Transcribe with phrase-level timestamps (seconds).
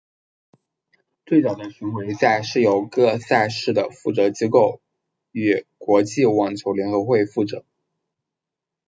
[1.27, 4.81] 最早的巡回赛是由各赛事的负责机构
[5.31, 7.63] 与国际网球联合会负责。